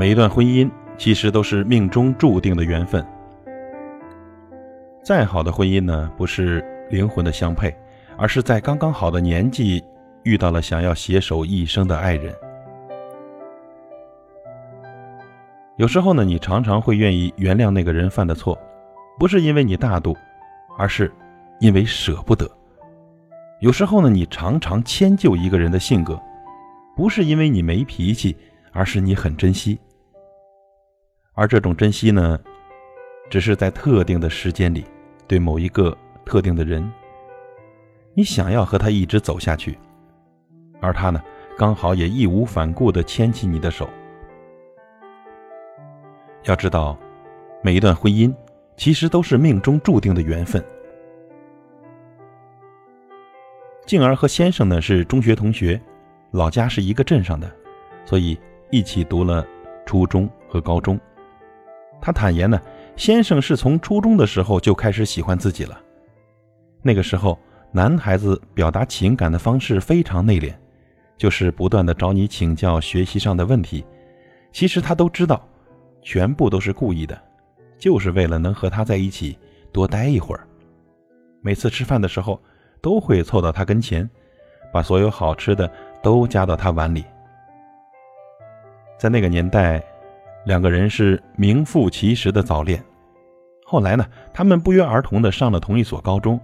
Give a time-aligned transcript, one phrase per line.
[0.00, 3.06] 每一段婚姻其实都是命中注定的缘分。
[5.04, 7.70] 再好的婚姻呢，不是灵魂的相配，
[8.16, 9.84] 而是在刚刚好的年纪
[10.22, 12.34] 遇到了想要携手一生的爱人。
[15.76, 18.58] 有时候呢，你常常会愿意原谅那个人犯的错，
[19.18, 20.16] 不是因为你大度，
[20.78, 21.12] 而是
[21.58, 22.50] 因为舍不得。
[23.60, 26.18] 有时候呢，你常常迁就一个人的性格，
[26.96, 28.34] 不是因为你没脾气，
[28.72, 29.78] 而是你很珍惜。
[31.40, 32.38] 而这种珍惜呢，
[33.30, 34.84] 只是在特定的时间里，
[35.26, 36.86] 对某一个特定的人，
[38.12, 39.78] 你想要和他一直走下去，
[40.82, 41.18] 而他呢，
[41.56, 43.88] 刚好也义无反顾地牵起你的手。
[46.42, 46.94] 要知道，
[47.62, 48.30] 每一段婚姻
[48.76, 50.62] 其实都是命中注定的缘分。
[53.86, 55.80] 静儿和先生呢是中学同学，
[56.32, 57.50] 老家是一个镇上的，
[58.04, 58.38] 所以
[58.70, 59.42] 一起读了
[59.86, 61.00] 初中和高中。
[62.00, 62.60] 他坦言呢，
[62.96, 65.78] 先生是从初中的时候就开始喜欢自己了。
[66.82, 67.38] 那个时候，
[67.72, 70.54] 男孩子表达情感的方式非常内敛，
[71.18, 73.84] 就是不断的找你请教学习上的问题。
[74.50, 75.46] 其实他都知道，
[76.00, 77.20] 全部都是故意的，
[77.78, 79.38] 就是为了能和他在一起
[79.70, 80.46] 多待一会儿。
[81.42, 82.40] 每次吃饭的时候，
[82.80, 84.08] 都会凑到他跟前，
[84.72, 85.70] 把所有好吃的
[86.02, 87.04] 都夹到他碗里。
[88.98, 89.82] 在那个年代。
[90.44, 92.82] 两个人是名副其实的早恋，
[93.64, 96.40] 后来呢，他们不约而同的上了同一所高中，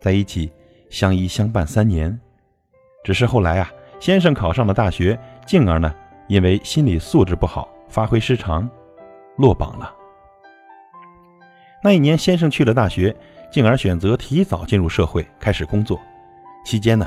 [0.00, 0.50] 在一起
[0.88, 2.18] 相依相伴三年。
[3.04, 3.70] 只是后来啊，
[4.00, 5.94] 先生考上了大学，静儿呢，
[6.28, 8.68] 因为心理素质不好，发挥失常，
[9.36, 9.94] 落榜了。
[11.84, 13.14] 那一年，先生去了大学，
[13.52, 16.00] 静儿选择提早进入社会，开始工作。
[16.64, 17.06] 期间呢，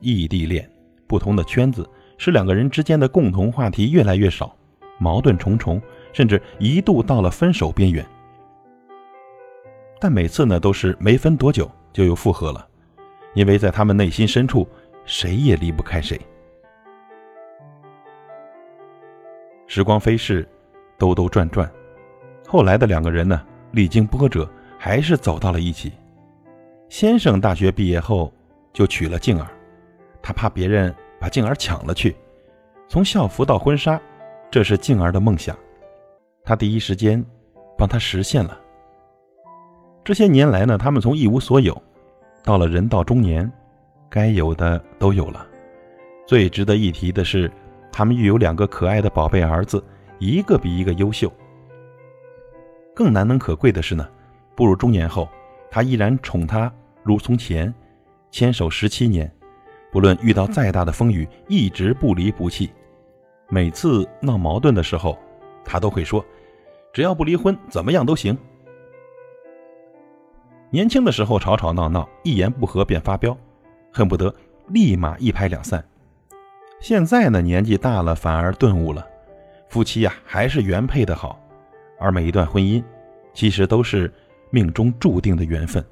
[0.00, 0.68] 异地恋，
[1.06, 4.56] 不同的圈子，使两个人之间的共同话题越来越少。
[4.98, 5.80] 矛盾重重，
[6.12, 8.04] 甚至一度到了分手边缘。
[10.00, 12.66] 但每次呢，都是没分多久就又复合了，
[13.34, 14.68] 因为在他们内心深处，
[15.04, 16.20] 谁也离不开谁。
[19.66, 20.46] 时光飞逝，
[20.96, 21.70] 兜兜转转，
[22.46, 23.42] 后来的两个人呢，
[23.72, 24.48] 历经波折，
[24.78, 25.92] 还是走到了一起。
[26.88, 28.32] 先生大学毕业后
[28.72, 29.48] 就娶了静儿，
[30.22, 32.14] 他怕别人把静儿抢了去，
[32.86, 34.00] 从校服到婚纱。
[34.50, 35.56] 这是静儿的梦想，
[36.44, 37.22] 他第一时间
[37.76, 38.58] 帮他实现了。
[40.04, 41.80] 这些年来呢，他们从一无所有，
[42.44, 43.50] 到了人到中年，
[44.08, 45.46] 该有的都有了。
[46.26, 47.50] 最值得一提的是，
[47.92, 49.82] 他们育有两个可爱的宝贝儿子，
[50.18, 51.30] 一个比一个优秀。
[52.94, 54.08] 更难能可贵的是呢，
[54.54, 55.28] 步入中年后，
[55.70, 57.72] 他依然宠她如从前，
[58.30, 59.30] 牵手十七年，
[59.92, 62.70] 不论遇到再大的风雨，一直不离不弃。
[63.48, 65.16] 每次闹矛盾的时候，
[65.64, 66.24] 他都会说
[66.92, 68.36] ：“只要不离婚，怎么样都行。”
[70.70, 73.36] 年轻的时候吵吵闹闹，一言不合便发飙，
[73.92, 74.34] 恨不得
[74.68, 75.82] 立马一拍两散。
[76.80, 79.06] 现在呢，年纪大了，反而顿悟了，
[79.68, 81.40] 夫妻呀还是原配的好。
[81.98, 82.82] 而每一段婚姻，
[83.32, 84.12] 其实都是
[84.50, 85.82] 命中注定的缘分。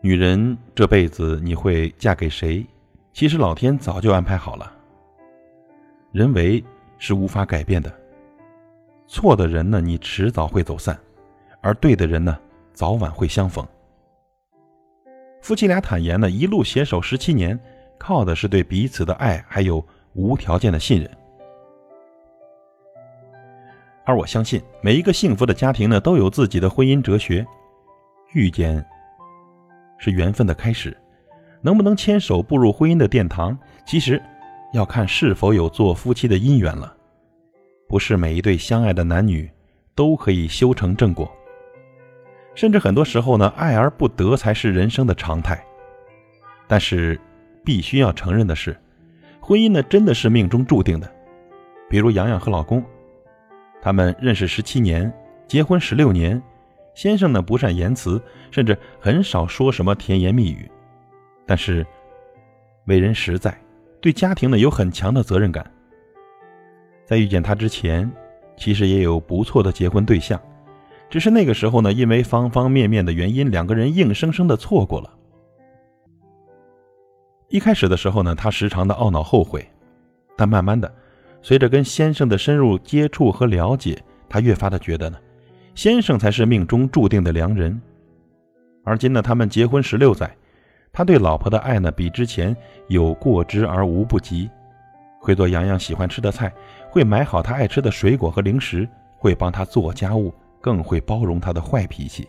[0.00, 2.66] 女人这辈子你会嫁给谁？
[3.12, 4.72] 其实老天早就安排好了，
[6.12, 6.64] 人为
[6.98, 7.92] 是无法改变的。
[9.06, 10.96] 错的人呢，你迟早会走散；
[11.60, 12.38] 而对的人呢，
[12.72, 13.66] 早晚会相逢。
[15.42, 17.58] 夫妻俩坦言呢，一路携手十七年，
[17.98, 19.84] 靠的是对彼此的爱，还有
[20.14, 21.10] 无条件的信任。
[24.04, 27.46] 而我相信，每一个幸福的家庭呢，都有自己的婚姻哲学。
[28.32, 28.82] 遇见
[29.98, 30.96] 是缘分的开始。
[31.62, 33.56] 能不能牵手步入婚姻的殿堂，
[33.86, 34.20] 其实
[34.72, 36.94] 要看是否有做夫妻的姻缘了。
[37.88, 39.50] 不是每一对相爱的男女
[39.94, 41.30] 都可以修成正果，
[42.54, 45.62] 甚至很多时候呢，爱而不得才是人生的常态。
[46.66, 47.20] 但是，
[47.62, 48.74] 必须要承认的是，
[49.40, 51.12] 婚姻呢真的是命中注定的。
[51.88, 52.82] 比如洋洋和老公，
[53.82, 55.12] 他们认识十七年，
[55.46, 56.42] 结婚十六年，
[56.94, 58.18] 先生呢不善言辞，
[58.50, 60.70] 甚至很少说什么甜言蜜语。
[61.46, 61.84] 但是，
[62.86, 63.56] 为人实在，
[64.00, 65.68] 对家庭呢有很强的责任感。
[67.04, 68.10] 在遇见他之前，
[68.56, 70.40] 其实也有不错的结婚对象，
[71.10, 75.12] 只是那个时候呢，因为方方面面的原因，两个人硬生生的错过了。
[77.48, 79.68] 一开始的时候呢，他时常的懊恼后悔，
[80.36, 80.90] 但慢慢的，
[81.42, 85.18] 随着跟先生的深入接触和了解，他越发的觉得呢，
[85.74, 87.78] 先生才是命中注定的良人。
[88.84, 90.34] 而今呢，他们结婚十六载。
[90.92, 92.54] 他对老婆的爱呢，比之前
[92.88, 94.50] 有过之而无不及。
[95.18, 96.52] 会做洋洋喜欢吃的菜，
[96.90, 98.86] 会买好他爱吃的水果和零食，
[99.16, 102.28] 会帮他做家务，更会包容他的坏脾气。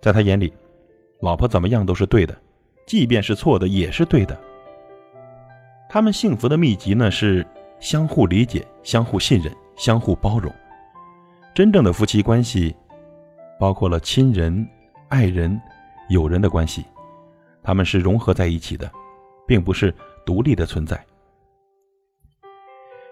[0.00, 0.52] 在他眼里，
[1.20, 2.36] 老婆怎么样都是对的，
[2.86, 4.38] 即便是错的也是对的。
[5.88, 7.44] 他们幸福的秘籍呢是
[7.80, 10.52] 相互理解、相互信任、相互包容。
[11.54, 12.76] 真正的夫妻关系，
[13.58, 14.68] 包括了亲人、
[15.08, 15.58] 爱人、
[16.08, 16.84] 友人的关系，
[17.62, 18.90] 他们是融合在一起的，
[19.46, 19.94] 并不是
[20.24, 21.04] 独立的存在。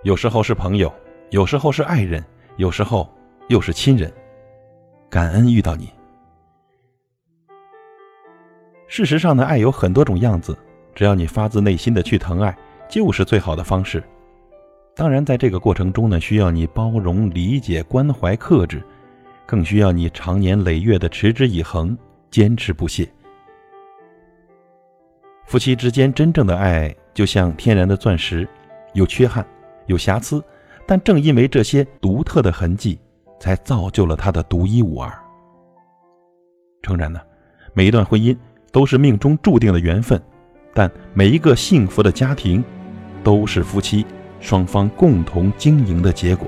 [0.02, 0.92] 有时候是朋友，
[1.30, 2.24] 有时候是爱人，
[2.56, 3.08] 有时候
[3.48, 4.12] 又是亲人。
[5.10, 5.88] 感恩遇到你。
[8.86, 10.56] 事实上呢，爱有很多种样子，
[10.94, 12.56] 只要你发自内心的去疼爱。
[12.86, 14.04] 就是最好的方式。
[14.94, 18.80] 当然，在这个过程中呢，需要你包容、理解、关怀、克制，
[19.46, 21.96] 更需要你长年累月的持之以恒、
[22.34, 23.08] 坚持不懈。
[25.46, 28.48] 夫妻之间真正的爱，就像天然的钻石，
[28.92, 29.46] 有缺憾，
[29.86, 30.42] 有瑕疵，
[30.84, 32.98] 但正因为这些独特的痕迹，
[33.38, 35.16] 才造就了它的独一无二。
[36.82, 37.20] 诚然呢，
[37.72, 38.36] 每一段婚姻
[38.72, 40.20] 都是命中注定的缘分，
[40.74, 42.64] 但每一个幸福的家庭。
[43.22, 44.04] 都是夫妻
[44.38, 46.46] 双方共同经营的结果。